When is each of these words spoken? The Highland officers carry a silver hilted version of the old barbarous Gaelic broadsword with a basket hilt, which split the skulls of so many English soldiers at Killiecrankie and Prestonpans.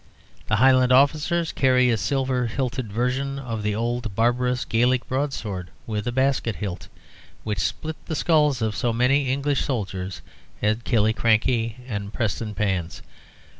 The 0.47 0.55
Highland 0.55 0.91
officers 0.91 1.51
carry 1.51 1.91
a 1.91 1.95
silver 1.95 2.47
hilted 2.47 2.91
version 2.91 3.37
of 3.37 3.61
the 3.61 3.75
old 3.75 4.15
barbarous 4.15 4.65
Gaelic 4.65 5.07
broadsword 5.07 5.69
with 5.85 6.07
a 6.07 6.11
basket 6.11 6.55
hilt, 6.55 6.87
which 7.43 7.59
split 7.59 8.03
the 8.07 8.15
skulls 8.15 8.63
of 8.63 8.75
so 8.75 8.91
many 8.91 9.29
English 9.29 9.63
soldiers 9.63 10.23
at 10.59 10.85
Killiecrankie 10.85 11.75
and 11.87 12.11
Prestonpans. 12.11 13.03